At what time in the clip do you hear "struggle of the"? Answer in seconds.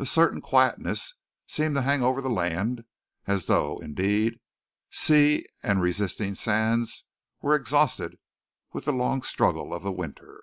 9.22-9.92